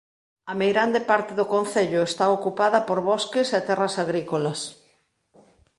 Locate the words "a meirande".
0.51-0.99